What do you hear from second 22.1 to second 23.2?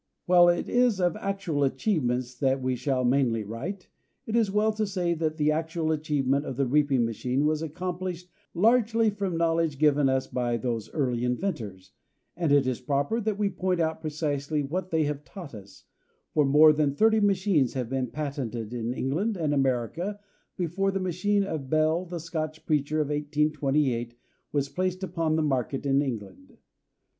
Scotch preacher, of